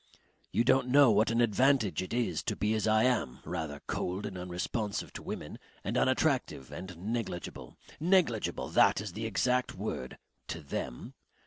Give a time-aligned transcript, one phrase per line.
[0.51, 4.25] You don't know what an advantage it is to be as I am, rather cold
[4.25, 10.17] and unresponsive to women and unattractive and negligible negligible, that is the exact word
[10.47, 11.13] to them.